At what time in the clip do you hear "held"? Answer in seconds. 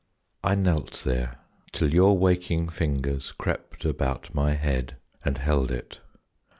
5.37-5.69